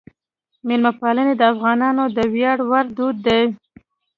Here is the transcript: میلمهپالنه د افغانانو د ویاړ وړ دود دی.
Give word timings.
میلمهپالنه 0.67 1.33
د 1.37 1.41
افغانانو 1.53 2.03
د 2.17 2.17
ویاړ 2.33 2.57
وړ 2.69 2.85
دود 2.97 3.17
دی. 3.27 3.43